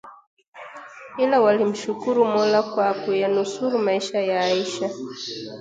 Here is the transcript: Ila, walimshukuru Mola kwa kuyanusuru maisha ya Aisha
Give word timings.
Ila, 1.23 1.37
walimshukuru 1.41 2.25
Mola 2.25 2.63
kwa 2.63 2.93
kuyanusuru 2.93 3.77
maisha 3.77 4.19
ya 4.21 4.39
Aisha 4.41 4.89